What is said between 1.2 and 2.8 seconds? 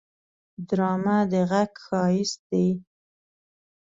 د غږ ښايست دی